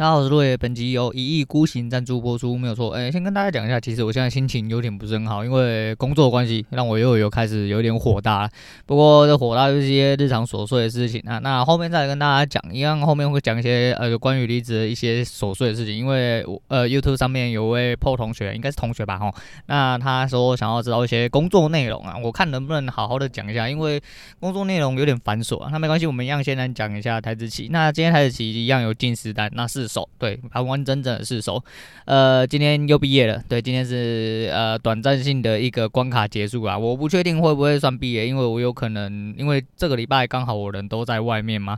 [0.00, 0.56] 大家好，我是路野。
[0.56, 2.88] 本集由一意孤行赞助播出，没有错。
[2.92, 8.48] 哎，先跟大家讲一下，其实我现在心情有点不是很好，因为工作关系让我又有开始有点火大。
[8.86, 11.38] 不过这火大就是一些日常琐碎的事情啊。
[11.40, 15.94] 那后面再来跟大家讲，一样后面会讲一些呃关于离职的一些琐碎的事情。
[15.94, 19.30] 因为我呃 YouTube 上面有位 PO 同学，应该是同学吧吼，
[19.66, 24.00] 那他说想要知道一些工作内容啊，我看能不能好好的讲一下，因为
[24.38, 25.68] 工作内容有点繁琐啊。
[25.70, 27.68] 那没关系，我们一样先来讲一下台资企。
[27.70, 29.89] 那今天台资企一样有进实单，那是。
[29.90, 31.62] 手对，完完整整的是手，
[32.04, 41.76] 呃，今天又毕业了，对，今天是呃短暂性的一个关卡结束啊，我不确定会不会算毕业，因为我有可能因为这个礼拜刚好我人都在外面嘛。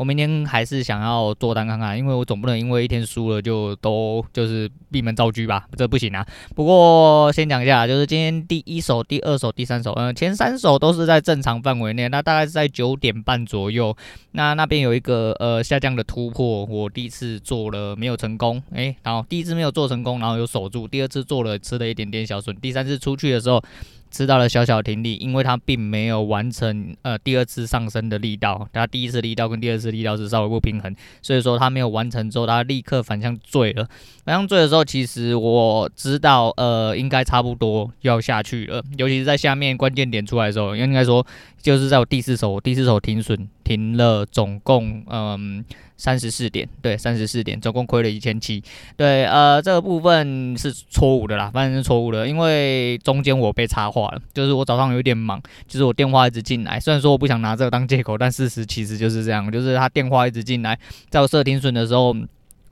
[0.00, 6.26] 我明天还是想要做单看看，因为我总不能因为一天输了就都就是闭门造车吧，这不行啊。
[6.56, 13.94] 不过先讲一下，就是今天第一手、第二手、第三手，呃，前三手都是在正常范围内，那大概是在九点半左右。
[14.30, 23.62] 那那边有一个呃下降的突破，我第一次做了没有成功，诶、然后第一次没有做成功，然后有守住，第二次做了吃了一点点小损，第三次出去的时候。
[24.10, 33.88] 吃到了小小停力，因为它并没有完成呃第二次上升的力道，它第一次力道跟第二次力道是稍微不平衡，所以说它没有完成之后，它立刻反向坠了。
[34.24, 41.26] 反向坠的时候，其实我知道呃应该差不多要下去了，尤其是在下面关键点出来的时候，应该说
[41.60, 45.64] 就是在我第四手，第四手停损停了总共嗯。
[46.00, 48.62] 三十四点，对，三十四点，总共亏了一千七，
[48.96, 60.78] 对，呃，这个部分是错误的啦，反正是错误的，因为中间我被插话了，就是我早上有点忙，就是我电话一直进来，虽然说我不想拿这个当借口，但事实其实就是这样，就是他电话一直进来，
[61.10, 62.16] 在我设停损的时候。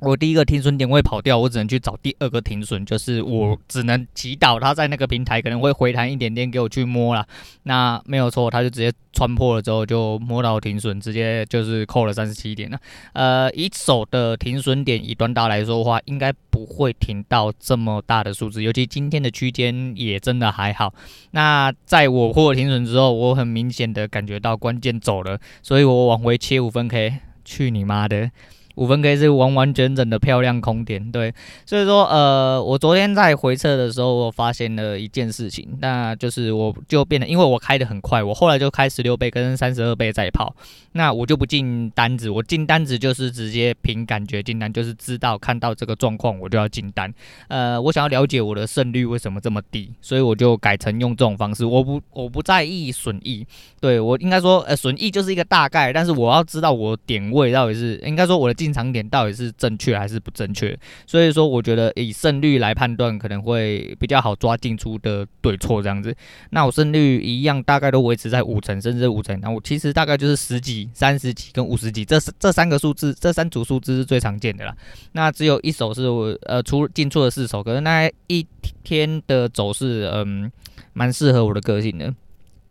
[0.01, 7.27] 我第一个停损点会跑掉，我只能去找第二个停损，就是我只能祈祷它在那个平台可能会回弹一点点给我去摸了。
[7.65, 12.79] 那没有错，它就直接穿破了之后就摸到停损，直接就是扣了三十七点了。
[13.13, 20.95] 呃，一手的停损点以短打来说的话，应该不会停到这么大的数字，尤其今天的区间也真的还好。
[21.33, 28.31] 那在我破了停损之后，我很明显的感觉到关键走了，所以我往回切五分 K，去你妈的！
[28.79, 31.35] 五分 K 是完完整整的漂亮空点，对，
[31.67, 40.55] 所以说，呃，我昨天在回测的时候，我发现了一件事情，那就是我就变得，因为我开的很快，我后来就开十六倍跟三十二倍在跑，
[40.93, 47.13] 那我就不进单子，我进单子就是直接凭感觉进单，就是知道看到这个状况我就要进单，
[47.49, 53.45] 呃，我想要了解我的胜率为什么这么低，所以我就改成用这种方式，我不我不在意损益，
[53.81, 58.68] 对，我应该说，呃，损益就是一个大概，但是我要知道我点位到底是应该说我的进。
[58.69, 60.79] 进场点到底是正确还是不正确？
[61.07, 66.15] 所以说，我觉得以胜率来判断，可能会比较好抓进出的对错这样子。
[66.51, 69.41] 那我胜率一样，大概都维持在五成，甚至五成。
[69.41, 74.77] 那我其实大概就是十几、三十几跟五十几，这这三个数字，这三组数字是最常见的啦。
[75.13, 78.47] 那只有一手是我呃出进出了四手，可是那一
[78.85, 80.53] 天的走势，嗯，
[80.93, 82.15] 蛮适合我的个性的。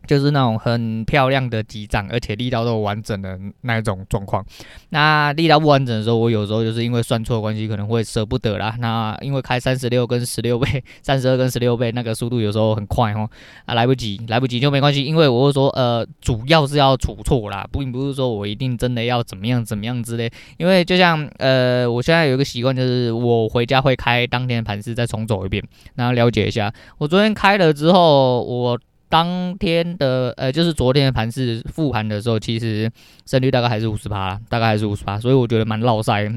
[0.08, 4.42] 就是那种很漂亮的急涨，而且力道都完整的那一种状况。
[4.88, 8.74] 那力道不完整的时候，我有时候就是因为算错关系，可能会舍不得啦。
[8.78, 13.28] 那因为开三十六跟十六倍， 三十二跟十六倍，那个速度有时候很快哦，
[13.66, 15.04] 啊，来不及，来不及就没关系。
[15.04, 20.30] 因为我会说，呃，主要是要出错啦，并不是说我一定真的要怎么样怎么样之类。
[20.56, 25.62] 因为就像呃，我现在有一个习惯，就是我回家会开当天的盘势再重走一遍，
[25.96, 26.72] 然后了解一下。
[26.96, 28.80] 我昨天开了之后，我。
[29.08, 32.90] 当天的呃，就是昨天的盘是复盘的时候，其实
[33.26, 36.30] 胜率大概还是五十趴，大概还是五十趴，所以我觉得蛮落赛。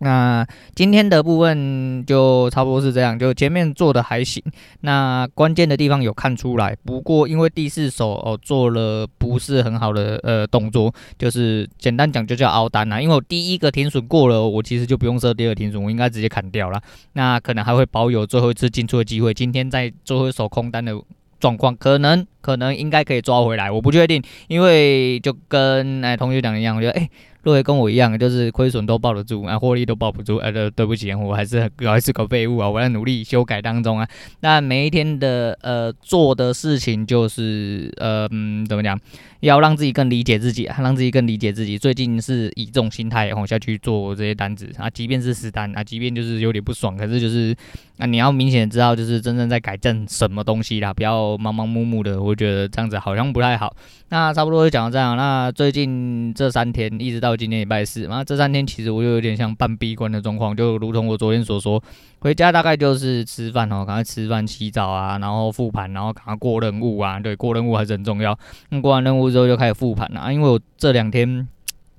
[0.00, 0.46] 那
[0.76, 4.40] 今天的部分就差不多是这样，就前面做的还行，
[4.82, 16.80] 那关键的地方有看出来，不过因为第四手哦做了不是很好的呃动作，就是简单讲就叫凹单呐，因为我第一个停损过了，我其实就不用设第二停损，我应该直接砍掉了，
[17.14, 20.96] 那可能还会保有最后一次进出的机会，今天在最后一手空单的。
[21.40, 27.08] 状况可能可能应该可以抓回来，我不确定，因为就跟哎同学讲一样，我觉得哎。
[27.44, 34.06] 若也跟我一样，就是亏损都抱得住，啊，获利都抱不住，啊，对，对不起，我还是我还是个废物啊，我在努力修改当中啊。
[34.40, 38.98] 那每一天的呃做的事情就是呃嗯怎么讲，
[39.40, 41.78] 要让自己更理解自己，让自己更理解自己。
[41.78, 47.56] 最近是以这种心态往下去做这些单子啊，即便是实单啊，即便就是有点不爽，可是就是
[47.96, 53.74] 啊你要明显知道就是真正在改正什么东西啦，不要盲盲目目的，我觉得这样子好像不太好。
[54.10, 57.38] 那差不多就讲到这样，那最近这三天一直到。
[57.38, 61.80] 今天礼拜四嘛，这三天其实我就有点像半闭关的状况，就如同我昨天所说，
[62.20, 68.38] 回家大概就是吃饭哦，赶快吃饭、洗澡啊，然后复盘，然后赶快过任务啊，对，过任务还是很重要。
[68.70, 71.46] 那过完任务之后就开始复盘了啊，因为我这两天。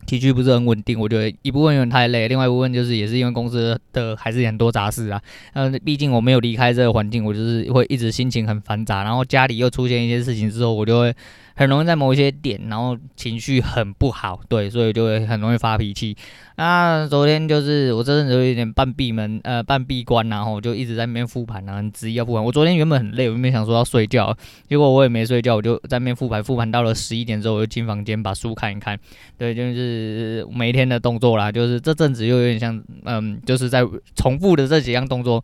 [0.08, 5.22] 体绪不是很稳定，我觉得一部分有点太累，另外一部分就是也是因为公司的还是很多杂事啊。
[5.54, 11.14] 嗯，毕竟我没有离开这个环境，我就是会一直心情很繁杂，然后家里又出现一些事情之后，我就会。
[11.56, 16.16] 很容易在某一些点，然后情绪很不好，对，所以就会很容易发脾气。
[16.56, 22.44] 那昨天就是我真的有点半闭门，呃，半闭关，然后我就一直在那边复盘，啊，很执意要复盘。
[22.44, 24.36] 我昨天原本很累，我原本想说要睡觉，
[24.68, 29.00] 结果我也没睡觉，我就在那边复盘，复盘到了十一点之后，我就进房间把书看一看。
[29.38, 33.86] 对，就是每天的动作啦，就是这阵子又有点像，嗯，就是在
[34.16, 35.44] 重复的这几样动作。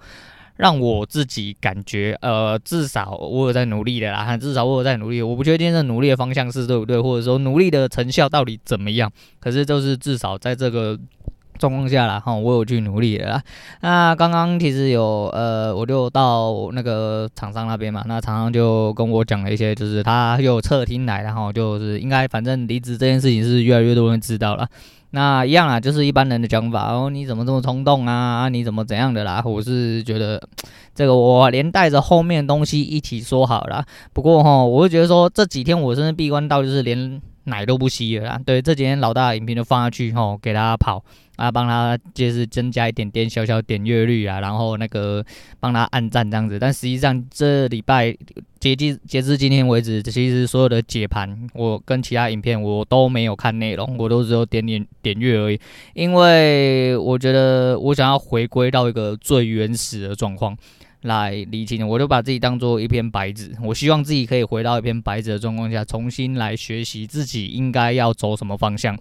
[0.58, 5.22] 让我自己感觉，呃，至少我有在努力的啦，至少我有在努力。
[5.22, 9.12] 我不确定这努力的方向是对不对，或者说努力的成效到底怎么样。
[9.40, 10.98] 可是就是至少在这个
[11.58, 13.42] 状况下啦，哈，我有去努力的啦。
[13.82, 24.68] 那刚刚其实有，呃，我就到那个厂商那边嘛，那厂商就跟我讲了一些，就是他又侧听来，然后就是应该反正离职这件事情是越来越多人知道了。
[25.12, 27.10] 那一样啊，就是一般人的讲法哦。
[27.10, 28.50] 你怎么这么冲动啊？
[28.50, 29.42] 你怎么怎样的啦？
[29.46, 30.42] 我是觉得
[30.94, 33.86] 这个我连带着后面东西一起说好了。
[34.12, 38.42] 不过哈，我会觉得说这几天我真的闭关到就是连奶都不吸了啦。
[38.46, 41.04] 对，这几天老大的影片都放下去吼，给大家跑。
[41.36, 45.22] 啊，帮他就是增加一点点小小点阅率啊，然后那个
[45.60, 46.58] 帮他按赞这样子。
[46.58, 48.16] 但实际上这礼拜
[48.58, 55.60] 截至截至今天为止，其实所有的解盘我跟其他影片我都没有看内容，我都只有点点点阅而已。
[55.94, 60.58] 因为我觉得我想要回归到一个最原始的状况。
[61.06, 63.56] 来理清，我就把自己当做一篇白纸。
[63.64, 68.98] 我希望自己可以回到一篇白纸的状况下，重新来学习自己应该要走什么方向。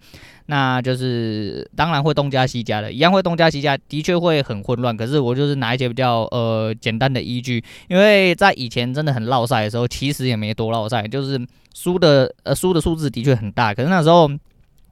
[0.46, 4.96] 那就是当然会东加西加的，一样会东加西加，的确会很混乱。
[4.96, 11.40] 可是我就是拿一些比较呃简单的依据，因为在以前真的很落赛的时候，其实也没多落赛，就是
[11.74, 13.74] 输的呃输的数字的确很大。
[13.74, 14.30] 可是那时候。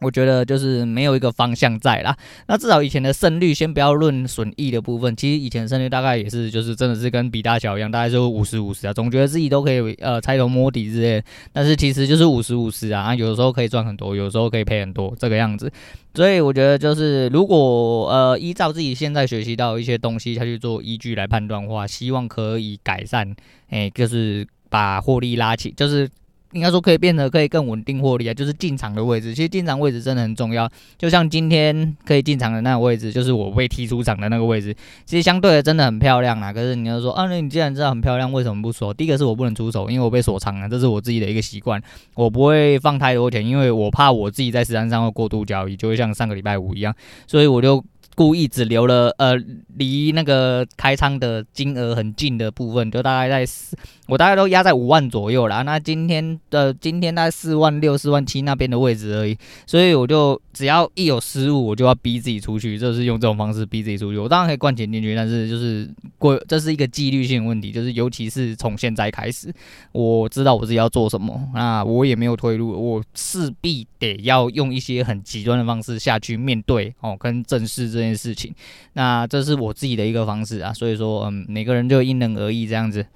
[0.02, 2.16] 我觉得就是没有一个方向在啦。
[2.48, 8.92] 那至少以前的胜率，先不要论损益的部分，其实以前胜率大概也是，就是真的是跟比大小一样，大概就五十五十啊。
[8.92, 11.22] 总觉得自己都可以呃猜头摸底之类，
[11.52, 13.14] 但是其实就是五十五十啊。
[13.14, 15.72] 有的时候可以赚很多，有的时候可以赔很多，这个样子。
[16.14, 23.34] 所以我觉得就是如果呃依照自己现在学习到一些东西，下去做依据来判断的话，希望可以改善，
[23.70, 26.08] 哎，就是把获利拉起，就是。
[26.52, 29.34] 应该说可以变得可以更稳定获利啊，就是进场的位置。
[29.34, 30.70] 其实进场位置真的很重要。
[30.98, 34.74] 就像今天可以进场的那个位置，就是我被踢出场的那个位置。
[35.04, 36.52] 其实相对的真的很漂亮啊。
[36.52, 38.92] 可是你要说啊，那你既然知道很漂亮，为什么不锁？
[38.92, 41.82] 第一个是我不能出手，因为我被锁仓了，这是我自己的一个习惯。
[42.14, 46.94] 我不会放太多钱，因为我怕我自己在实战上会过度交易，就会像上个礼拜五一样。
[47.26, 47.82] 所以我就。
[48.14, 49.34] 故意只留了呃
[49.76, 53.74] 离那个开仓的金额很近的部分，就大概在四，
[54.06, 55.62] 我大概都压在五万左右啦。
[55.62, 59.34] 那今天的今天大概四万六、四万七那边的位置而已，
[59.66, 64.18] 所以我就只要一有失误，我就要逼自己出去，就是用这种方式逼自己出去。
[64.18, 65.88] 我当然可以灌钱进去，但是就是
[66.18, 69.50] 过这是一个纪律性问题，就是尤其是从现在开始，
[69.92, 78.01] 我知道我自己要做什么，那我也没有退路，我势必得要用一些很极端的方式下去面对哦，跟正视这。
[78.02, 78.52] 这件事情，
[78.94, 83.06] 那这是我自己的一个方式啊，所以说，嗯，每个人就因人而异这样子。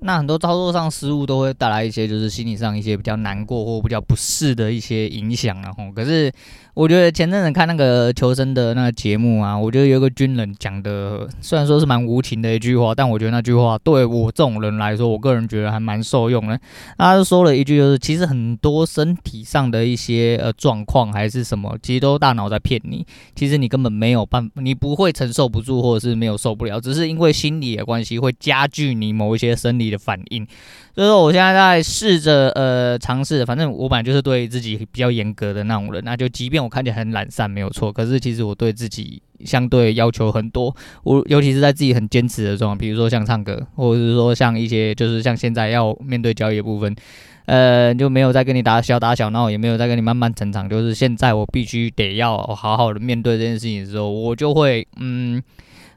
[0.00, 5.74] 那很多操作上失误都会带来一些，就是心理上一些比较难过或比较不适的一些影响啊。
[5.94, 6.30] 可是
[6.76, 16.60] 我觉得前阵子看那个求生的那个节目啊，我觉得有个军人讲的，虽然说是蛮无情的一句话，但我觉得那句话对我这种人来说，我个人觉得还蛮受用的。
[16.98, 23.06] 他就说了一句，就是其实很多身体上的一些呃状况还是什么，其实都大脑在骗你。
[23.34, 30.46] 其实你根本没有办，你不会承受不住，或者是没有受不了，只是因为心理的关系会加剧你某一些生理的反应，
[30.94, 46.94] 所以说我现在在试着呃尝试，反正我本来就是对自己比较严格的那种人，那就即便我看起来很懒散没有错，可是其实我对自己相对要求很多，我尤其是在自己很坚持的状况，比如说像唱歌，或者是说像一些就是像现在要面对交易的部分，
[47.46, 55.42] 呃就没有再跟你打小打小闹，也没有再跟你慢慢成长，就是现在我必须得要好好的面对这件事情的时候，我就会嗯。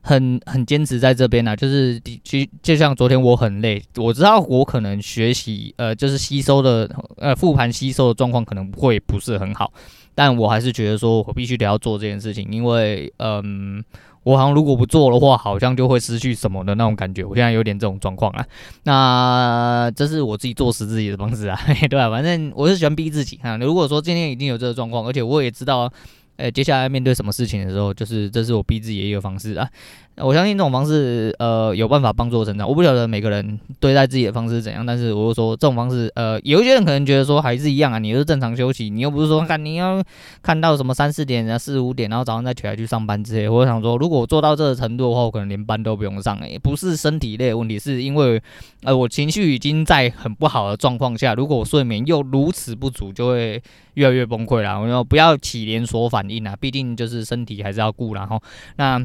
[0.02, 9.74] 很很坚持在这边呢、啊，就是就就像昨天我很累，我知道我可能学习呃就是吸收的呃复盘吸收的状况可能会不是很好，
[10.20, 13.82] 但我还是觉得说我必须得要做这件事情，因为嗯
[14.24, 18.46] 我好像如果不做的话，好像就会失去什么的那种感觉，我现在有点这种状况啊。
[18.84, 21.58] 那这是我自己做死自己的方式啊，
[21.90, 23.56] 对吧、反正我是喜欢逼自己啊。
[23.56, 25.90] 如果说今天已经有这个状况，而且我也知道。
[26.40, 29.68] 呃，接下来面对什么事情的时候，就是这是我逼自己的一个方式啊。
[30.16, 32.68] 我相信这种方式，呃，有办法帮助我成长。
[32.68, 40.04] 我不晓得每个人对待自己的方式是怎样，但是我就说这种方式，呃，有一些人可能觉得说还是一样啊，你是正常休息，你又不是说看你要
[40.42, 43.48] 看到什么三四点啊、四五点，然后早上再起来去上班之类。
[43.48, 48.42] 我想说，如果做到这个程度的话，我可能连班都不用上诶、不是身体累的问题，是因为
[48.84, 53.62] 呃，我情绪已经在很不好的状况下，如果我睡眠又如此不足，就会
[54.00, 54.80] 越来越崩溃了。
[54.80, 58.42] 我说不要起连锁反应啊，毕竟就是身体还是要顾，然后
[58.78, 59.00] 那。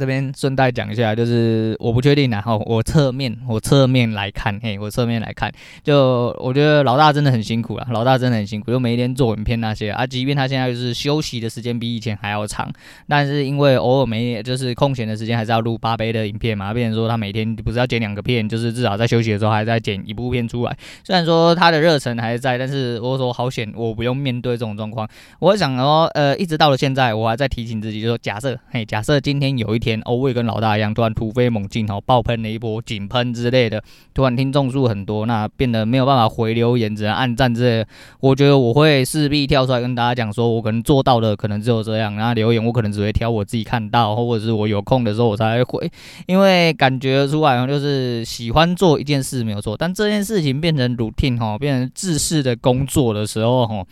[0.00, 5.52] 这边顺带讲一下，就是我不确定然后我侧面我侧面来看，嘿，我侧面来看，
[5.84, 12.72] 就我觉得老大真的很辛苦了，老大真的很辛苦，就每一天做影片那些啊，即便他现在就是休息的时间比以前还要长，
[13.06, 20.74] 但是因为偶尔没就是空闲的时间，还是要录八杯的影片嘛，变成说他每天不是要剪两个片，就是至少在休息的时候还在剪一部片出来。
[21.04, 25.06] 虽然说他的热忱还是在，但是我说好险，我不用面对这种状况。
[25.40, 29.89] 我想说，呃，一直到了现在，我还在提醒自己，就说假设，嘿，假设今天有一天。
[30.04, 33.82] 哦，我也跟老大一样，突然突飞猛进，哦，爆喷了一波，井喷之类的，
[34.12, 37.86] 突然听众数很多，那变得没有办法回留言，只能按赞之类。
[38.20, 45.90] 我觉得我会势必跳出来跟大家讲，说我可能做到的可能只有这样，然后留言我可能只会挑我自己看到，或者是我有空的时候我才会回，
[46.26, 53.84] 因为感觉出来就是喜欢做一件事没有错，但这件事情变成 routine 哈，变成自式的工作的时候哈。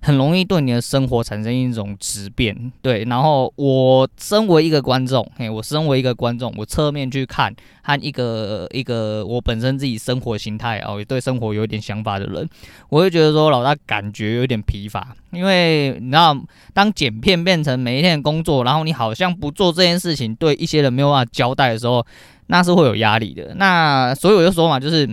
[0.00, 3.04] 很容易对你的生活产生一种质变，对。
[3.04, 12.48] 然后我身为一个观众，嘿，我身为一个观众，我侧面去看，和一个一个我本身自己生活形态哦，也对生活有点想法的人，
[12.88, 16.36] 我会觉得说老大感觉有点疲乏，因为你知道，
[16.72, 22.06] 当剪片变成每一天的工作，然后你好像不做这件事情，对一些人没有办法交代的时候，
[22.46, 23.54] 那是会有压力的。
[23.56, 25.08] 那所以我就说嘛，就是。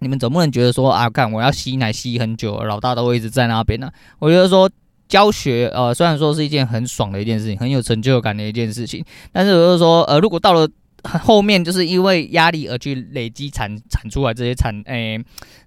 [0.00, 4.70] 你们总不能觉得说啊，看我要吸奶吸很久，老大都会一直在那边呢、我觉得说
[5.08, 10.68] 教学，呃，虽然说是一件很爽的一件事情，很有成就感的一件事情，但是我就说，呃，如果到了
[11.04, 15.18] 后面，就是因为压力而去累积产产出来这些产，诶、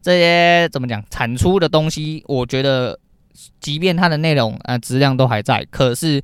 [0.02, 3.00] 这些怎么讲产出的东西，我觉得，
[3.60, 6.22] 即便它的内容啊质量都还在，可是。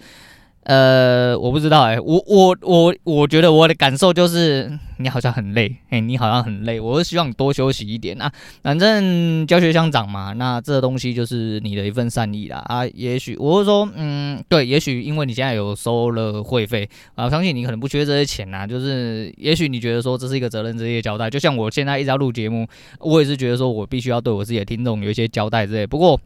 [0.65, 8.31] 呃，我不知道哎、我我我我觉得我的感受就是你好像很累，哎、你好像很累，我是希望你多休息一点啊。
[8.63, 12.83] 反正教学相长嘛，那这东西就是你的一份善意啦啊。
[12.87, 18.65] 也许我是说，嗯，对，也许因为你现在有收了会费啊，相信你可能不缺这些钱呐。
[18.65, 22.67] 就是也许你觉得说这是一个责任之类的交代，就像我现在一直要录节目，
[23.01, 25.85] 我也是觉得说我必须要对我自己的听众有一些交代之类。
[25.85, 26.19] 不过。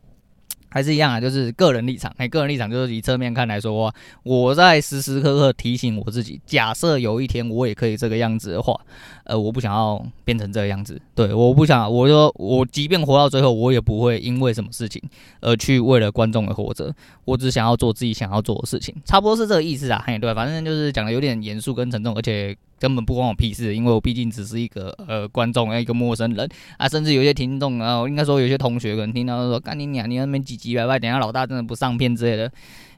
[0.70, 2.14] 还是一样啊，就是个人立场。
[2.18, 8.80] 哎，个人立场就是以侧面看来说，我在时时刻刻提醒我自己，假设有一天我也可以这个样子的话，
[9.30, 11.00] 呃，我不想要变成这个样子。
[11.16, 15.02] 对，我不想，我说我即便活到最后，我也不会因为什么事情
[15.42, 16.94] 而去为了观众而活着。
[17.26, 20.04] 我只想要做自己想要做的事情，差不多是这个意思啊。
[20.06, 22.58] 嘿，对，反正就是讲的有点严肃跟沉重，而且。
[22.82, 32.50] 根本不关我屁事，因为我毕竟只是一个呃观众，一个陌生人啊，甚至有些听众啊，应该说有些同学可能听到说，干你娘，你那边唧唧歪歪，等下老大真的不上片之类的，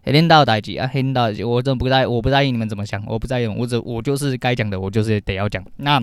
[0.03, 5.63] 黑天道代志啊，黑天道代志，我真不在，我不在意你们怎么想，我不在意，我只我就是该讲的，我就是得要讲。
[5.77, 6.01] 那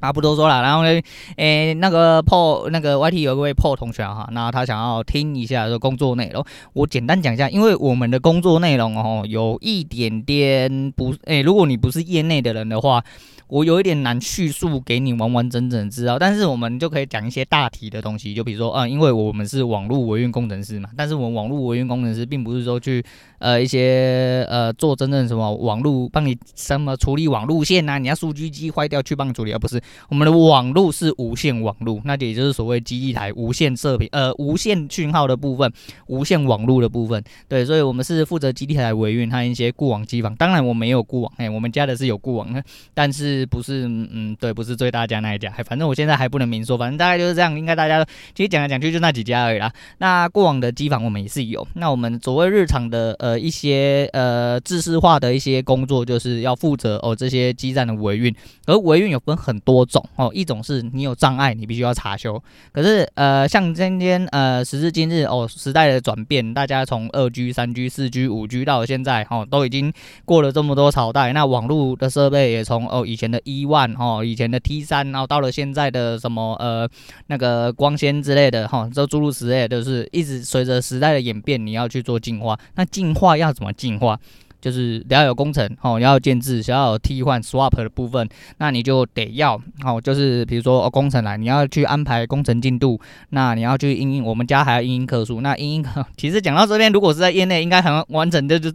[0.00, 1.00] 啊不多说了，然后呢，
[1.36, 13.02] 诶、那个破那个 YT 有一位破同学哈，那他想要听一下这工作内容，我简单讲一下，因为我们的工作内容哦，有一点点不，诶、如果你不是业内的人的话。
[13.48, 23.04] 我有一点难叙述给你完完整整知道，但是我们就可以讲一些大体的东西，就比如说啊，因为我们是网络维运工程师嘛，但是我们网络维运工程师并不是说去
[23.38, 35.72] 呃一些呃做真正什么网络帮你什么处理网路线呐、啊，你要数据机坏掉去帮你处理，而不是我们的网络是无线网络，那也就是所谓基地台无线射频呃 无线讯号的部分，
[36.08, 42.62] 无线网络的部分，对，所以我们是负责基地台维运和一些固网机房，当然我没有固网，哎，我们家的是有固网，
[42.92, 43.46] 但是。
[43.56, 49.72] 不是嗯对，不是最大家那一家，还反正我现在还不能明说，反正大概就是这样，应该大家其实讲来讲去就那几家而已啦。
[49.96, 58.34] 那过往的机房我们也是有，那我们所谓日常的呃呃一些呃制式化的一些工作，就是要负责哦这些基站的维运，
[58.66, 62.42] 而维运有分很多种哦，一种是你有障碍，你必须要查修，
[62.72, 69.92] 可是呃像今天呃时至今日哦时代的转变，大家从二 G、三 G、四 G、五 G 到现在哦都已经
[70.24, 73.26] 过了这么多朝代，那网络的设备也从哦以前。
[73.26, 76.88] 的 E1 哦，以前的 T3，然后到了现在的什么呃
[77.26, 82.56] 那个光纤之类的哈，这诸如此类，都是一直随着时代的演变，你要去做进化。
[82.76, 84.18] 那进化要怎么进化？
[84.66, 89.54] 就是只要有工程哦，你要建置，想要有替换 swap 的部分，那你就得要
[89.84, 95.86] 哦，就是比如说哦，工程来，你要去安排工程进度，那你要去因应，我们家还要因应客诉，那因应，
[96.18, 98.68] 其实讲到这边，如果是在业内，应该很完整的就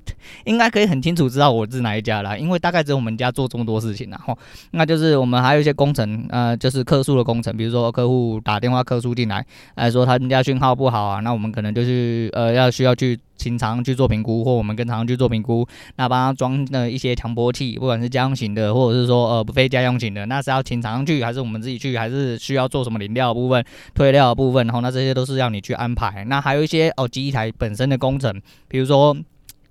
[0.45, 4.37] 应该可以很清楚知道我是哪一家啦，因为大概只有我们家做这么多事情啦，吼，
[4.71, 9.45] 那就是我们还有一些工程，呃，就是客诉的工程，比如说客户打电话客诉进来，
[9.75, 13.19] 呃说他们家讯号不好啊，那我们可能就是呃要需要去。
[13.41, 26.23] 请厂去做评估，或我们跟厂去做评估，那帮他装的一些强波器，不管是家用型的，或者是说呃非家用型的，那是要请厂商去，还是我们自己去，还是需要做什么临料的部分、推料的部分，然后那这些都是要你去安排。
[26.25, 29.15] 那还有一些哦机台本身的工程，比如说。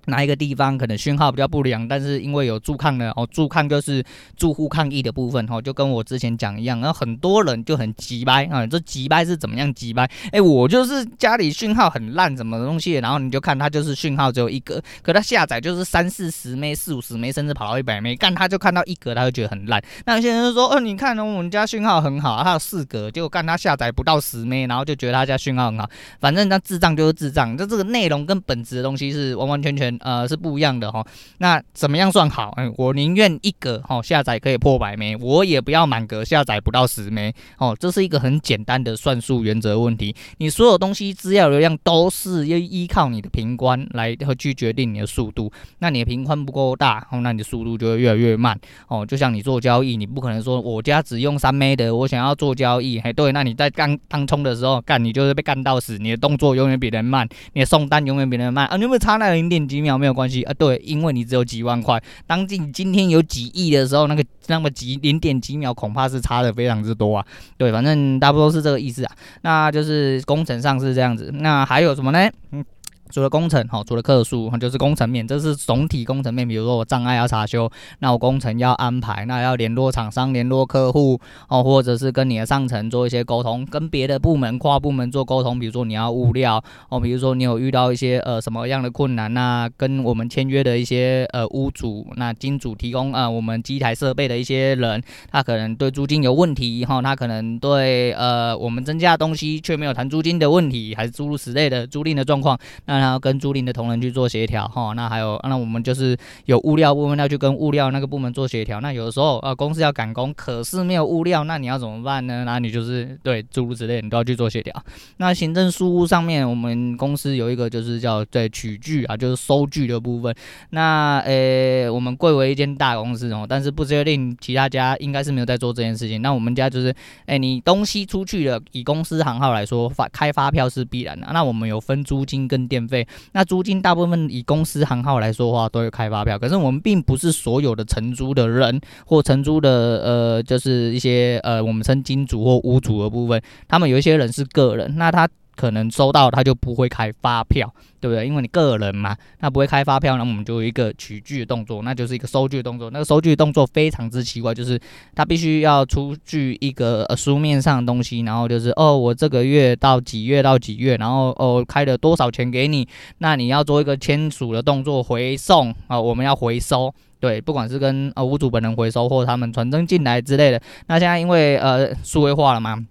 [0.05, 4.03] 哪一个地方可能讯号比较不良，但是因为有住抗呢，哦，住抗就是
[4.35, 10.09] 住户抗议的部分，哦，就跟我之前讲一样，然后很多人就很急掰啊，这急掰是怎么样急掰？
[10.31, 19.81] 哎，我就是家里讯号很烂，什么东西，然后你就看它就是讯号只有一格，可它下载就是三四十枚、四五十枚，甚至跑到一百枚，干他就看到一格，他就觉得很烂。
[20.05, 25.89] 那有些人就说，哦，你看我们家讯号很好，它有四格，结果干他下载不到十枚，然后就觉得他家讯号很好，
[26.19, 29.90] 反正那智障就是智障，就这个内容跟本质的东西是完完全全。
[29.99, 31.05] 呃，是不一样的哈。
[31.39, 32.53] 那怎么样算好？
[32.57, 37.33] 嗯，我宁愿一格哈下载可以破百枚，我也不要满格下载不到十枚。
[37.57, 40.15] 哦，这是一个很简单的算术原则问题。
[40.37, 45.51] 你所有东西资料流量都是要依靠你的频宽来去决定你的速度。
[45.79, 48.57] 那你的频宽不够大，哦，那你的速度就会越来越慢。
[48.87, 59.80] 哦，就像你做交易，你不可能说我家只用三枚的，我想要做交易，嘿，对，那你在刚当冲的时候干，你就是被干到死，你的动作永远比人慢，你的送单永远比人慢啊，你有没有差那零点几？
[59.81, 62.01] 秒没有关系啊，对，因为你只有几万块。
[62.25, 67.25] 当今今天有几亿的时候，那个那么几零点几秒，恐怕是差的非常之多啊。
[67.57, 69.11] 对，反正大不多是这个意思啊。
[69.41, 71.31] 那就是工程上是这样子。
[71.33, 72.29] 那还有什么呢？
[72.51, 72.63] 嗯。
[73.11, 76.47] 除了工程，哈，除了客诉，就是工程面，这是总体工程面。
[76.47, 85.59] 比如说我障碍要查修，那我工程要安排，那要联络厂商、联络客户，哦，或者是跟你的上层做一些沟通，跟别的部门、跨部门做沟通。
[85.59, 103.00] 比如说你要物料，哦，比如说你有遇到一些呃什么样的困难，那跟我们签约的一些呃屋主，那金主提供呃我们机台设备的一些人，他可能对租金有问题，哈，他可能对呃我们增加的东西却没有谈租金的问题，还是诸如此类的租赁的状况，那。
[103.01, 106.15] 然后跟租赁的同仁去做协调，哈，那还有，那我们就是
[106.45, 108.79] 有物料部分要去跟物料那个部门做协调。
[108.79, 112.43] 那有的时候，呃，公司要赶工，可是没有物料，那你要怎么办呢？
[112.45, 114.73] 那你就是对诸如此类，你都要去做协调。
[115.17, 120.35] 那行政事务上面，我们公司有一个就是叫对取据啊，就是收据的部分。
[120.69, 126.21] 那呃，我们贵为一间大公司哦，但是不确定其他家应该是没有在做这件事情。
[126.21, 126.93] 那我们家就是，
[127.25, 131.27] 哎，你东西出去了，以公司行号来说，发开发票是必然的。
[131.33, 133.07] 那我们有分租金跟电对。
[133.31, 136.37] 那租金大部分以公司行号来说话，都会开发票。
[136.37, 139.69] 可是我们并不是所有的承租的人或承租的
[140.03, 145.27] 呃，就是一些呃，我们称金主或屋主的部分，他们有一些人是个人，那他。
[145.55, 148.25] 可能收到他就不会开发票，对不对？
[148.25, 152.89] 因为你个人嘛，那不会开发票，那我们就有一个取据的动作，那就是一个收据的动作。
[152.89, 154.79] 那个收据的动作非常之奇怪，就是
[155.13, 162.87] 他必须要出具一个呃书面上的东西，然后就是哦，我这个月到几月到几月，然后哦开了多少钱给你，
[163.19, 170.61] 那你要做一个签署的动作回送啊，我们要回收，对，不管是跟呃屋主本人回收，或者他们传真进来之类的。
[170.87, 172.83] 那现在因为呃数位化了嘛。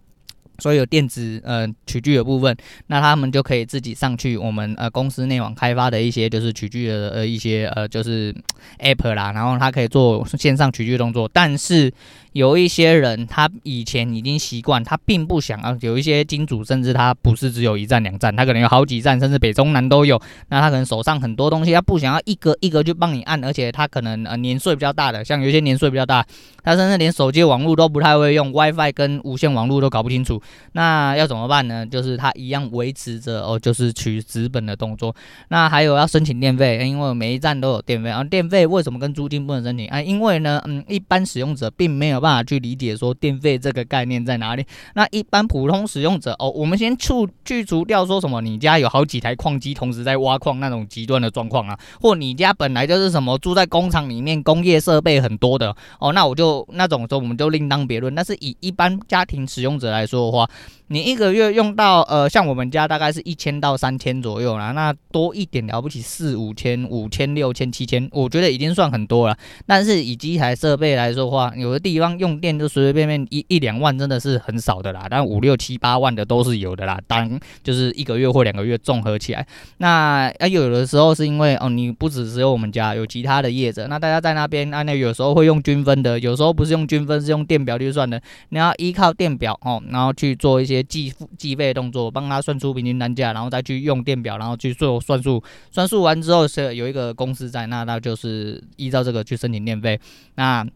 [0.61, 8.35] 所以有电子呃取具的部分，那他们就可以自己上去我们呃公司内网开发的一些就是取具的呃一些呃就是
[8.79, 11.93] app 啦，然后他可以做线上取具动作，但是。
[12.33, 15.77] 有一些人，他以前已经习惯，他并不想要。
[15.81, 20.17] 有一些金主，甚至他不是只有一站两站，他可能有好几站，甚至北中南都有。
[20.49, 26.25] 那他可能手上很多东西，他不想要一个一个就帮你按，而且他可能呃年岁比较大的，像有些年岁比较大，
[26.63, 30.41] 他甚至连手机网络都不太会用，WiFi 跟无线网络都搞不清楚。
[30.73, 31.85] 那要怎么办呢？
[31.85, 35.13] 就是他一样维持着哦，就是取资本的动作。
[35.49, 38.09] 那还有要申请电费，因为每一站都有电费。
[38.11, 40.01] 然后电费为什么跟租金不能申请啊？
[40.01, 42.21] 因为呢，嗯，一般使用者并没有。
[42.21, 44.67] 办法去理解说电费这个概念在哪里？
[44.95, 47.15] 那一般普通使用者哦，我们先去
[47.47, 58.15] 去除掉说什么你家有好几台矿机同时在挖矿那种极端的状况啊，或你家本来就是什么住在工厂里面，工业设备很多的哦，那我就那种时候我们就另当别论。
[58.15, 60.51] 但是以一般家庭使用者来说的话，啊，
[60.93, 69.39] 你一个月用到呃，像我们家大概是一千到三千左右啦，那多一点了不起四五千、五千、六千、七千，我觉得已经算很多了。
[69.65, 75.07] 但是以机台设备来说的话，有的地方用电就随随便便一一两万，真的是很少的啦。
[75.09, 77.01] 但五六七八万的都是有的啦。
[77.07, 88.21] 当就是一个月或两个月综合起来，那啊有的时候是因为哦，你不只只有我们家，有其他的业者，那大家在那边啊，那有时候会用均分的，有时候不是用均分，是用电表去算的。
[88.49, 95.43] 你要依靠电表哦，然后去做一些计计费动作，帮他算出平均单价，然后再去用电表，然后去做算数。
[95.71, 99.99] 算数完之后是有一个公司在，那那就是依照这个去申请电费。
[100.35, 100.67] 那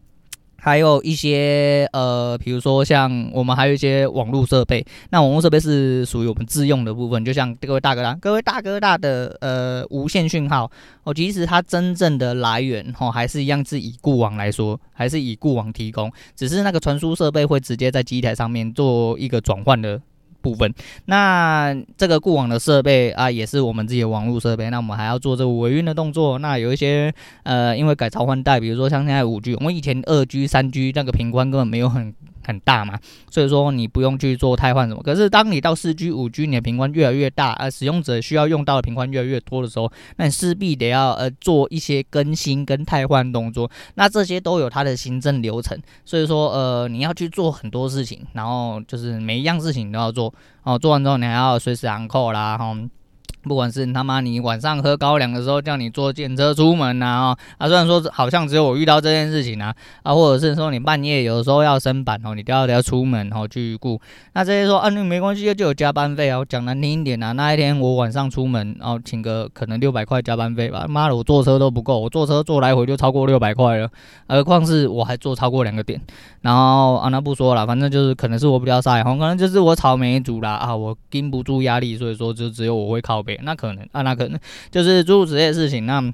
[0.65, 10.71] 还有一些呃，比如说像我们还有一些网络设备，那网络设备是属于我们自用的部分，就像各位大哥大、各位大哥大的呃无线讯号
[11.03, 20.01] 哦，其实它真正的来源哦，还是一样是以固网来说，还是以固网提供，只是那个传输设备会直接在机台上面做一个转换的。
[20.45, 20.71] 部分，
[21.05, 24.69] 那这个固网的设备啊，也是我们自己的网络设备。
[24.69, 26.37] 那我们还要做这个维运的动作。
[26.37, 32.13] 那有一些呃，因为改朝换代，比如说像现在五 G，我们以前二 G、三 G 那个频宽根本没有很。
[32.45, 32.97] 很大嘛，
[33.29, 35.01] 所以说你不用去做汰换什么。
[35.01, 43.69] 可是当你到四 G、五 G，你的频宽越来越大，而使用者需要用到的频宽越来越多的时候，那你势必得要呃做一些更新跟汰换动作。
[43.95, 50.33] 那这些都有它的行政流程，所以说呃你要去做很多事情，然后就是每一样事情你都要做。
[50.63, 52.75] 哦，做完之后你还要随时昂扣啦，哈。
[53.47, 63.99] 不管是他妈你晚上喝高粱的时候叫你坐电车出门呐，啊，啊虽然说好像只有我遇到这件事情啊，啊或者是说你半夜有时候要升板哦，你都要得要出门哦去顾，
[64.33, 73.89] 那这些说啊你没关系就有加班费啊，讲难听一点啊，那一天我晚上出门然后请个可能六百块加班费吧，妈的我坐车都不够，我坐车坐来回就超过六百块了，
[74.27, 76.01] 何况是我还坐超过两个点，
[76.41, 84.39] 然后啊那不说了，反正就是可能是我比较晒，可能就是我草莓族啦啊，我经不住压力，所以说就只有我会靠背那可能啊，那可能
[84.71, 85.85] 就是诸如此类事情。
[85.85, 86.13] 那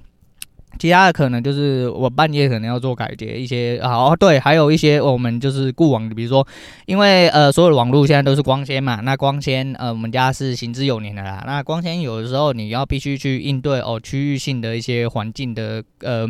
[0.80, 3.80] 其他的可能就是我半夜可能要做改节一些。
[3.84, 6.48] 好，对，还有一些我们就是固网，比如说，
[6.86, 11.44] 因为呃所有的网络现在都是光纤嘛，那光纤呃我们家是行之有年的啦。
[11.46, 16.28] 那光纤有的时候你要必须去应对哦区域性的一些环境的呃。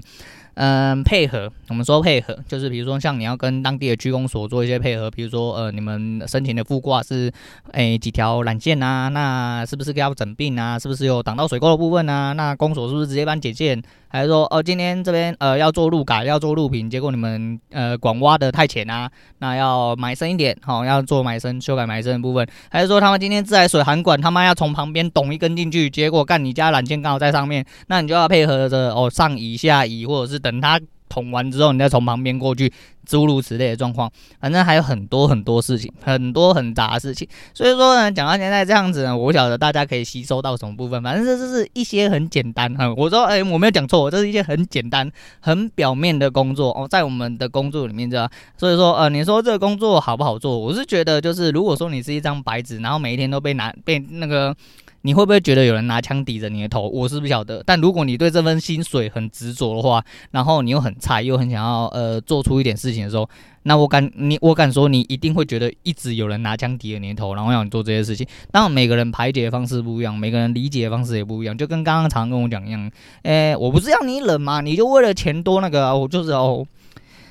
[0.56, 7.32] 嗯，配合我们说配合，就是比如说像你要跟当地的居公所做一些配合，比如说呃，你们申请的副挂是
[7.72, 10.78] 诶几条缆线啊，那是不是要整并啊？
[10.78, 12.34] 是不是有挡到水沟的部分啊？
[12.34, 13.82] 那公所是不是直接帮解线？
[14.12, 22.46] 还是说哦，今天这边呃要做路改，要做路平，结果你们呃管挖的太浅啊，那要埋深一点，好、要做埋深修改埋深的部分。
[22.70, 30.80] 还是说他们今天自来水涵管他妈要从旁边懂一根进去，结果干你家缆线刚好在上面，那你就要配合着哦上移下移，或者是等他。
[31.12, 32.72] 捅完之后，你再从旁边过去，
[33.06, 37.28] 诸如此类的状况，反正还有很多很多事情，很多很杂的事情。
[37.54, 41.04] 所以说呢，讲到现在这样子呢，我晓得大家可以吸收到什么部分。
[41.04, 48.30] 反正这是一些很简单哈，我说哎、我没有讲错，这是一些很简单、很表面的工作哦，在我们的工作里面，这样。
[48.58, 50.58] 所以说呃，你说这个工作好不好做？
[50.58, 54.56] 我是觉得就是，如果说你是一张白纸，然后每一天都被拿被那个。
[55.04, 56.88] 你会不会觉得有人拿枪抵着你的头？
[56.88, 57.64] 我是不晓得。
[57.66, 63.28] 但如果你对这份薪水很执着的话，然后你又很菜，又很想要呃做出一点事情的时候，
[63.64, 68.28] 那我敢你我敢说，你一定会觉得一直有人拿枪抵着你的头，然后让你做这些事情。
[68.52, 71.58] 当然，每个人排解的方式不一样，每个人理解的方式也不一样。
[71.58, 72.92] 就跟刚刚常跟我讲一样，
[73.24, 76.66] 诶，我不是要你冷嘛，你就为了钱多那个，我就是哦，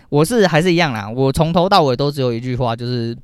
[0.09, 1.09] 我是还是一样啦。
[1.09, 3.16] 我从头到尾都只有一句话，就是。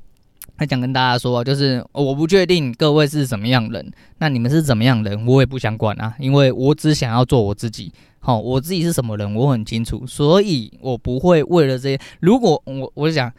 [0.57, 7.93] 还想跟大家说，就是我不确定各位是什么样人，那你们是怎么样人，我也不想管啊，因为我只想要做我自己。
[8.19, 11.99] 好，我自己是什么人，我很清楚，所以我不会为了这些。
[12.19, 13.31] 如果我我想，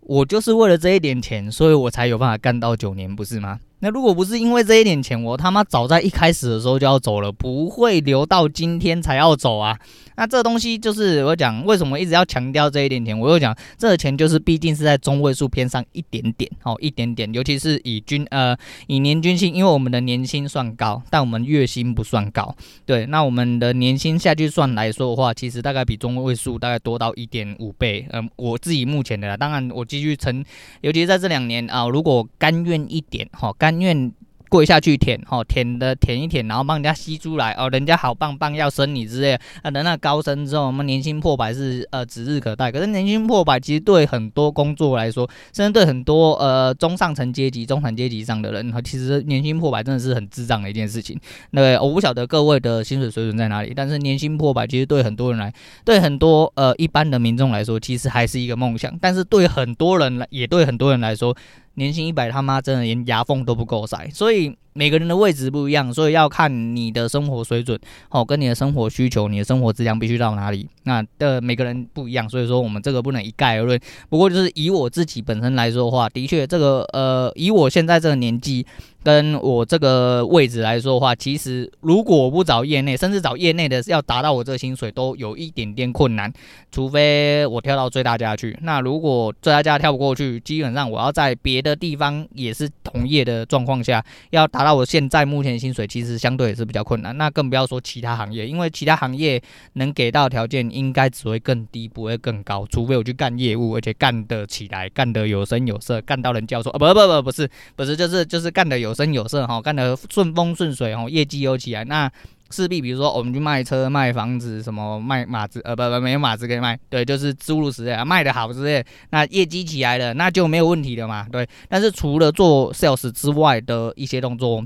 [0.00, 3.58] 我就是为了这一点钱，所以我才有办法干到九年，不是吗？
[3.80, 9.78] 那如果不是因为这一点钱，我他妈早在一开始的时候就要走了，不会留到今天才要走啊。
[10.16, 13.16] 那这东西就是我讲，为什么一直要强调这一点钱？
[13.16, 18.56] 我又讲，这个钱就是毕竟是在中位数偏上一点点，哦，一点点，尤其是以均呃
[18.88, 22.52] 以年均薪，因为我们的年薪算高，但我们月薪不算高。
[22.84, 28.04] 对，那我们的年薪下去算来说的话，其实大概比中位数大概多到一点五倍。
[28.10, 30.44] 嗯、我自己目前的啦，当然我继续成，
[30.80, 34.12] 尤其在这两年啊，如果甘愿一点，哈，甘甘愿。
[34.50, 42.72] 跪下去舔，吼舔的舔一舔，然后帮人家吸出来哦，人家好棒棒要生你之类啊，等那高升之后，我们年薪破百是呃指日可待。
[42.72, 51.20] 可是年薪破百其实对很多工作来说，甚至对很多呃中上层阶级、中产阶级上的人，其实年薪破百真的是很智障的一件事情。
[51.50, 55.52] 那我不晓得各位的薪水水准在哪里，但是年薪破百其实对很多人来，
[55.84, 58.98] 对很多呃一般的民众来说，其实还是一个梦想。
[58.98, 61.36] 但是对很多人来，也对很多人来说。
[61.78, 64.54] 年薪一百，他妈真的连牙缝都不够塞，所以。
[64.78, 67.76] 每个人的位置不一样，所以要看你的生活水准，
[68.10, 70.68] 哦，跟你的生活需求、你的生活质量必须到哪里。
[70.84, 73.76] 那的每个人不一样，所以说我们这个不能一概而论。
[74.08, 78.64] 不过就是以我自己本身来说的话，的确这个呃，以我现在这个年纪。
[79.00, 86.30] 跟我这个位置来说的话，其实如果我不找业内，甚至找业内的要达到我这个薪水，都有一点点困难。
[86.70, 97.16] 除非我跳到最大家去，那如果最大家跳不过去，基本上我要在别的地方也是同业的状况下，要达到那我现在目前薪水，其实相对也是比较困难。
[97.16, 102.66] 那更不要说其他行业，因为其他行业能给到条件应该只会更低，不会更高。
[102.70, 108.92] 除非我去干业务，而且干得起来，干得有声有色，干到人叫说啊，不不不，不是不是，就是就是干得有。
[108.92, 112.10] 声有色哈，干得顺风顺水哈，业绩有起来，那
[112.50, 121.48] 势必比如说我们去卖车、卖房子、什么卖马子，呃不不没有马子可以卖，对，就是诸如此类，卖得好之类，那业绩起来了，那就没有问题了嘛，对。
[121.68, 124.64] 但是除了做 sales 之外的一些动作，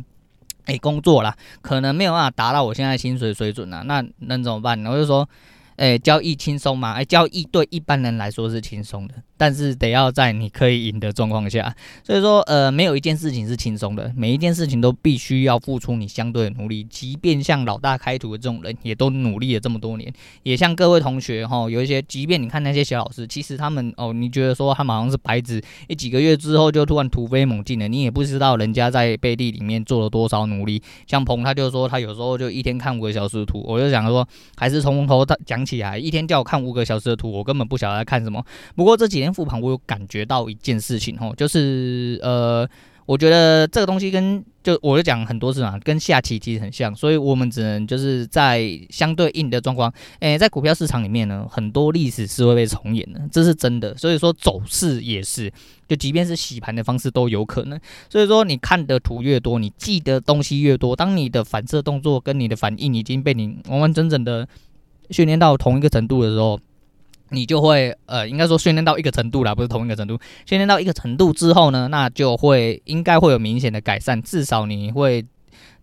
[0.67, 4.91] 哎，工作啦，可能没有办法达到我现在薪水水准啊，那能怎么办呢？
[4.91, 5.29] 我就说。
[5.77, 6.93] 诶，交易轻松嘛？
[6.93, 11.75] 诶，交易对一般人来说是轻松的，但是得要在你可以赢的状况下。
[12.05, 16.85] 所以说，呃，没有一件事情是轻松的，每一件事情都必须要付出你相对的努力。
[16.85, 20.13] 即便像老大开图的这种人，也都努力了这么多年。
[20.45, 30.81] 也像各位同学哈，有一些，即便你看那些小老师，其实他们哦，你觉得说他们好像是白纸，一几个月之后就突然突飞猛进了，你也不知道人家在背地里面做了多少努力。
[31.09, 34.27] 像鹏，他就说他有时候就一天看五个小时的图，我就想说，
[34.57, 35.63] 还是从头讲。
[35.63, 38.45] 起来，一天叫我看五个小时的图，我根本不晓得在看什么。
[38.75, 42.69] 不过这几天复盘，我有感觉到一件事情哦，就是呃，
[43.07, 53.97] 我觉得这个东西跟就我就讲很多次嘛，跟下棋其实很像，所以我们只能就是在相对应的状况，诶，在股票市场里面呢，很多历史是会被重演的，这是真的。
[53.97, 55.53] 所以说走势也是，
[55.89, 57.79] 就即便是洗盘的方式都有可能。
[58.09, 64.49] 所以说你看的图越多，你记的东西越多，当你的反射动作跟你的反应已经被你完完整整的。
[65.11, 66.59] 训练到同一个程度的时候，
[67.33, 70.19] 你就会呃，应该说训练到一个程度啦，不是同一个程度。
[70.47, 75.25] 训练到一个程度之后呢，那就会应该会有明显的改善，至少你会。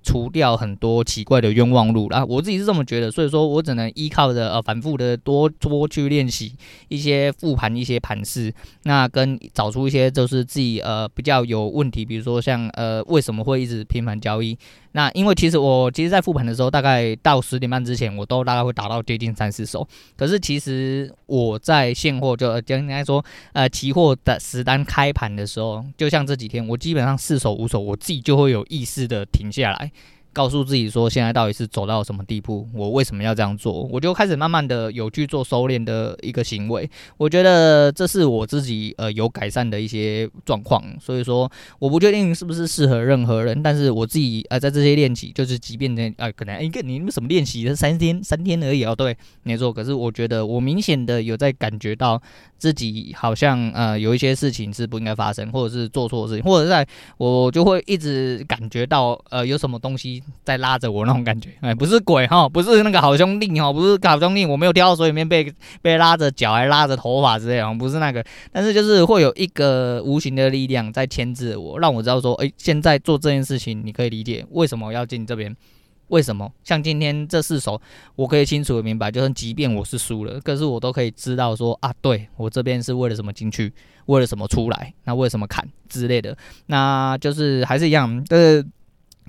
[0.01, 6.55] 除掉很多奇怪的冤枉路啦，我自己是这么觉得，所以说我只能依靠着呃反复的多多去练习
[6.88, 14.57] 一些复盘一些盘势，那跟找出一些就是自己呃比较有问题，比如说像呃为什么会一直频繁交易？
[14.93, 29.91] 那因为其实我其实在复盘的时候，大概到十点半之前，我都大概会打到接近三四手，可是其实我在现货就应该说呃期货的实单开盘的时候，就像这几天，我基本上四手五手，我自己就会有意识的停下来。
[30.32, 32.68] 告诉自己说，现在到底是走到什么地步？
[32.74, 33.84] 我为什么要这样做？
[33.92, 36.89] 我就开始慢慢的有去做收敛的一个行为。
[37.18, 40.84] 我觉得这是我自己呃有改善的一些状况。
[41.00, 47.65] 所以说，我不确定是不是适合任何人，但是我自己呃在这些练习，就是即便呢呃可能一个、欸、你们什么练习？
[47.68, 48.96] 是三天三天而已哦。
[48.96, 49.74] 对，没错。
[49.74, 52.22] 可是我觉得我明显的有在感觉到
[52.58, 56.88] 自己好像呃有一些事情是不应该发生，或者是做错事情，或者在
[57.18, 60.18] 我就会一直感觉到呃有什么东西。
[60.43, 75.55] 在拉着我那种感觉，哎，不是鬼哈，不是那个好兄弟哈，不是好兄弟，我没有掉到水里面被被拉着脚，还拉着头发之类的，不是那个，但是就是会有一个无形的力量在牵制我，让我知道说，哎，现在做这件事情，你可以理解为什么要进这边，
[76.08, 76.51] 为什么？
[76.63, 77.79] 像今天这四手，
[78.15, 83.71] 我可以清楚的明白，就是即便我是输了，可是我都可以知道说啊，对我这边是为了什么进去，
[84.08, 88.65] 为了什么出来， 那为什么砍之类的，那就是还是一样，就是。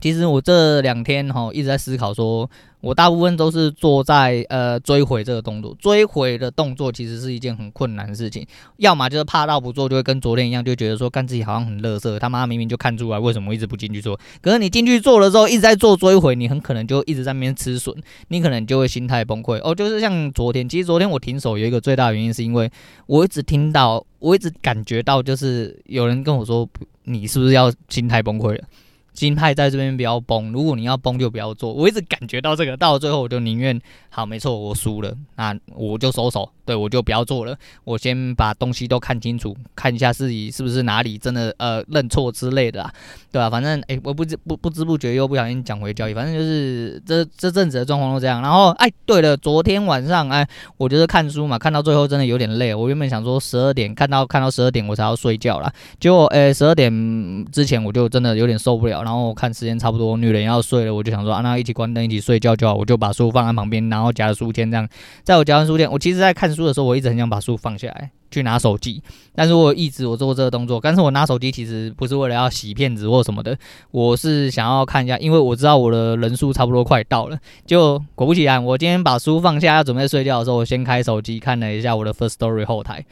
[0.00, 2.48] 其实我这两天哈一直在思考，说
[2.80, 8.46] 我大部分都是做在呃追回这个动作，追回的动作其实是一件很困难的事情，
[8.78, 17.94] 要么就是怕到不做，就会跟昨天一样，就觉得说干自己好像很乐色，他妈明明就看出来为什么一直不进去做，可是你进去做了之后一直在做追回，你很可能就一直在那边吃损，
[18.28, 19.74] 你可能就会心态崩溃哦。
[19.74, 22.70] 就是像昨天，其实昨天我停手有一个最大的原因是因为
[23.06, 26.66] 我一直听到，我一直感觉到就是有人跟我说，
[27.04, 28.64] 你是不是要心态崩溃了？
[29.12, 31.72] 金派在这边不要崩，如果你要崩就不要做。
[31.72, 36.50] 我一直感觉到这个，到了最后我就宁愿好，没错，我输了，那我就收手。
[36.70, 37.56] 对，我就不要做了。
[37.82, 42.92] 我先把东西都看清楚，看一下自己是不是哪里真的呃认错之类的啊，
[43.32, 43.50] 对吧、啊？
[43.50, 48.40] 反正哎，我不知不不知不觉又不小心讲回交易，反正就是这这阵子的状况都这样。
[48.40, 52.72] 然后哎，对了，昨天晚上哎，我就是看书嘛，看到最后真的有点累。
[52.72, 59.02] 我原本想说十二点看到看到十二点我才要睡觉啦，结果哎十二点之前我就真的有点受不了。
[59.02, 62.74] 然后我看时间差不多，女人要睡了，我就想说啊，那一起关灯一起睡觉就好。
[62.76, 64.88] 我就把书放在旁边，然后夹着书签这样。
[65.24, 66.59] 在我夹完书签，我其实在看书。
[66.60, 69.02] 书的时候，我一直很想把书放下来去拿手机，
[69.34, 73.56] 但是我一直我做这个动作，但是我拿手机其实不是为了要洗片子或什么的，
[73.90, 83.04] 我是想要看一下，因为我知道我的人数差不多快到了，就果不其然，我今天把书放下要准备睡觉的时候，我先开手机看了一下我的 First Story 后台，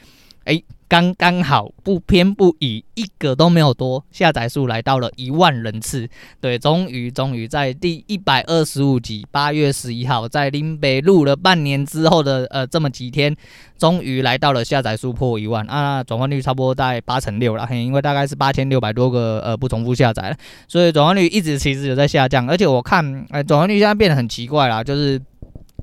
[0.45, 0.63] 哎。
[0.89, 6.09] 刚刚好不偏不倚，一个都没有多，下载数来到了一万人次。
[6.41, 13.37] 对，终于终于在第一百二十五集，八月十一号，在林北录了半年之后的呃这么几天，
[13.77, 25.21] 终于来到了下载数破一万啊，转换率差不多在八成六了，因为大概是八千六百多个呃不重复下载了，所以转换率一直其实有在下降，而且我看哎转换率现在变得很奇怪啦，就是。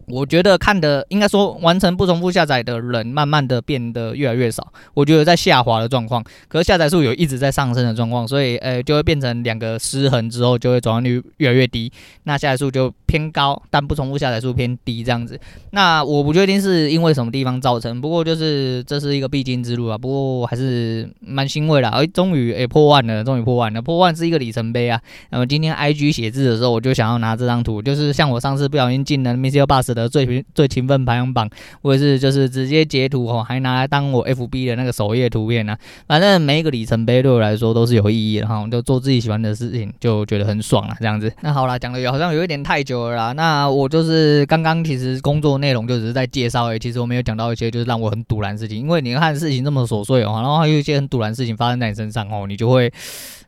[0.08, 4.72] 我觉得看的应该说完成不重复下载的人，慢慢的变得越来越少。
[4.94, 11.92] 我觉得在下滑的状况，可是下载数有一直在上升的状况，所以呃就会变成两个失衡之后，就会转换率越来越低。
[12.24, 15.40] 那下载数就偏高，但不重复下载数偏低这样子。
[15.72, 19.98] 那我不确定是因为什么地方造成，不过就是这是一个必经之路啊。
[19.98, 25.02] 不过还是蛮欣慰的，哎，终于哎破万了，终于破万了，破万是一个里程碑啊。
[25.32, 31.50] 那么今天 IG 写字的时候，我就想要拿这张图，就是像我上次不小心进了 m i s s i l Bus 的最勤最勤奋排行榜，
[31.82, 35.76] 我也是就是直接截图哦，还拿来当我 FB 的那个首页图片呢、
[36.08, 41.32] 反正每一个里程碑对我来说都是有意义的哈，就做自己喜欢的事情，就觉得很爽了这样子。
[41.42, 43.32] 那好了，讲的好像有一点太久了啦。
[43.32, 52.92] 那我就是刚刚其实工作内容就只是在介绍诶，其实我没有讲到一些就是让我很堵然事情，因为你看事情这么琐碎哦，然后还有一些很堵然事情发生在你身上哦，你就会。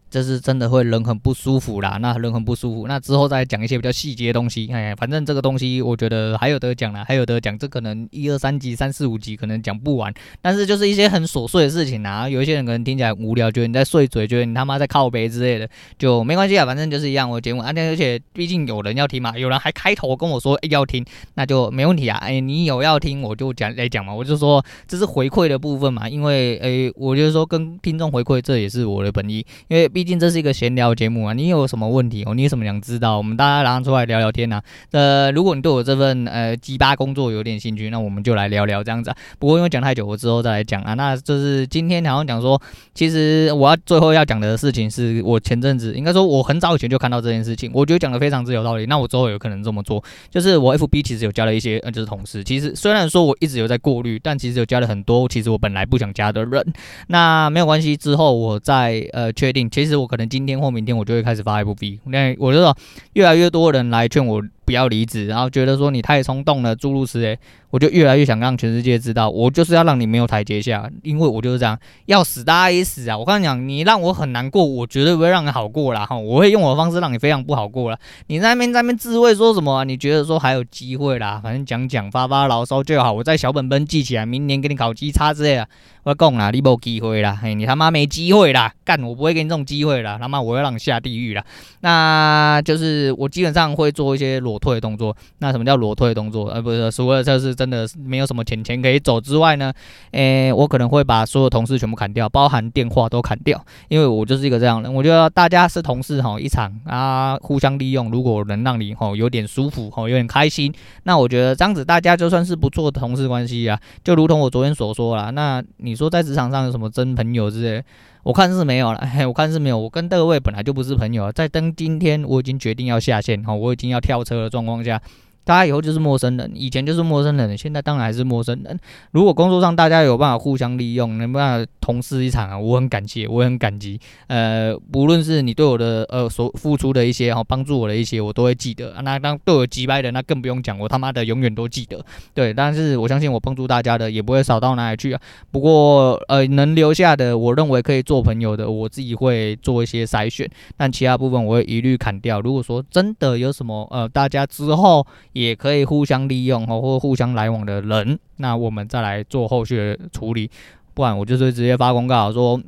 [0.10, 2.88] 这是真的会人很不舒服啦，那人很不舒服。
[2.88, 7.58] 那之后再讲一些比较细节的东西，哎，反正这个东西我觉得还有得讲啦，还有得讲。
[7.58, 12.30] 这可能一二三集、三四五集可能讲不完，但是就是一些很琐碎的事情啊。
[12.30, 15.67] 有一些人可能听起来无聊，觉得你在碎嘴，觉得你他妈在靠北之类的，
[15.98, 17.62] 就没关系啊，反正就是一样我节目。
[17.62, 22.17] 而且而且毕竟有人要听嘛，有人还开头跟我说，要听，那就没问题啊。
[22.17, 30.75] 哎，你有要听我就讲来讲嘛，我就说这是回馈的部分嘛，因为哎，我就是说跟听众回馈，这也是我的本意，因为毕竟这是一个闲。
[30.75, 32.36] 聊节目啊，你有什么问题哦？
[32.36, 33.17] 你有什么想知道？
[33.17, 34.63] 我们大家拿出来聊聊天呐、啊。
[34.91, 39.17] 呃，如果你对我这份呃鸡巴工作有点兴趣，那我们就来聊聊这样子、啊。
[39.39, 40.93] 不过因为讲太久，我之后再来讲啊。
[40.93, 42.62] 那就是今天好像讲说，
[42.93, 48.86] 其实我要最后要讲的事情，是我前阵子应该说我很早以前就看到这件事情，我觉得讲的非常之有道理。
[48.86, 52.43] 那我之后有可能这么做，就是我 FB 其实有加了一些，呃，就是同事。
[52.43, 56.63] 其实虽然说我一直有在过滤，但其实有加了很多，其实我本来不想加的人。
[57.07, 59.67] 那没有关系，之后我再呃确定。
[59.71, 61.47] 其实其实我可能今天或明天我就会开始。
[61.47, 62.76] 发 FB，那我知道
[63.13, 67.39] 越来越多人来劝我不要离职，然后觉得说你太冲动了，诸如此类。
[67.69, 73.17] 我就越来越想让全世界知道，我就是要让你没有台阶下，因为我就是这样，要死大家也死啊！
[73.17, 76.06] 我跟你讲，你让我很难过，我绝对不会让你好过啦。
[76.06, 76.17] 哈！
[76.17, 77.99] 我会用我的方式让你非常不好过啦。
[78.27, 79.84] 你在那边在那边自慰说什么啊？
[79.84, 81.41] 你觉得说还有机会啦？
[81.43, 85.67] 反正讲讲发发牢骚就好，我在小本本记起来，明年给你考鸡叉之类的。
[86.03, 88.73] 我讲啦，你没机会啦，嘿，你他妈没机会啦！
[88.86, 91.43] 干，我不会给你这种机会啦，他妈我要让你下地狱啦。
[91.82, 95.13] 那就是我基本上会做一些裸退的动作。
[95.39, 96.48] 那什么叫裸退的动作？
[96.50, 97.58] 呃，不是，除了这是。
[97.58, 99.74] 真的没有什么钱钱可以走之外呢，
[100.12, 104.93] 诶，我可能会把所有同事全部砍掉，包含电话都砍掉，因为我就是一个这样的人。
[104.93, 113.80] 我觉得大家是同事哈，一场啊，互相利用，如果能让你哈有点舒服哈，有点开心，那我觉得这样子大家就算是不错的同事关系啊。
[114.04, 117.84] 就如同我昨天所说啦，那你说在职场上有什么真朋友之类，
[118.27, 119.79] 我看是没有了， 我看是没有。
[119.79, 125.01] 我跟各位本来就不是朋友，在登今天我已经决定要下线哈，我已经要跳车的状况下。
[125.47, 128.77] 大家以后就是陌生人，以前就是陌生人，现在当然还是陌生人。
[129.12, 133.97] 如果工作上大家有办法互相利用，能办法同事一场啊，我很感谢，我很感激。
[134.27, 138.91] 呃，不论是你对我的呃所付出的一些哈，帮助我的一些，我都会记得。
[138.91, 142.03] 啊、那当对我击败的，那更不用讲，我他妈的永远都记得。
[142.33, 145.21] 对，但是我相信我帮助大家的也不会少到哪里去啊。
[145.49, 152.41] 不过呃，能留下的，我认为可以做朋友的，我自己会做一些筛选，但其他部分我会一律砍掉。
[152.41, 155.07] 如果说真的有什么呃，大家之后。
[155.39, 160.50] 也可以互相利用哦，或互相来往的人，那我们再来做后续的处理，
[160.93, 162.60] 不然我就是直接发公告说。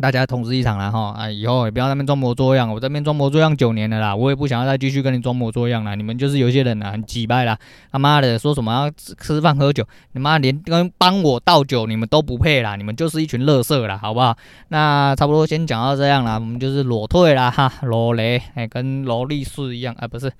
[0.00, 1.30] 大家同时一场了哈啊！
[1.30, 5.94] 以后也不要那边装模作样，我这边装模作样九年了啦，我也不想要再继续跟你装模作样了。
[5.94, 7.58] 你们就是有些人啊，很机掰啦，
[7.92, 14.34] 他妈的说什么要吃饭喝酒，你妈连跟帮我倒酒你们都不配啦，你们就是一群垃圾啦，好不好？
[14.68, 20.32] 那差不多先讲到这样啦，我们就是裸退啦哈，裸雷哎，跟劳力士一样啊，不是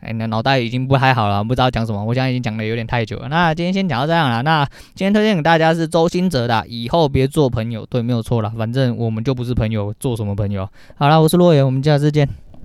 [0.00, 3.28] 哎，那脑袋已经不太好了，不知道讲什么，我现在已经讲的有点太久了。
[3.28, 9.06] 那今天先讲到这样了，那今天推荐给大家是周星哲的，以后别做朋友，对，没有错了，反正我。
[9.06, 10.68] 我们就不是朋友，做什么朋友？
[10.96, 12.28] 好了，我是洛言，我们下次见。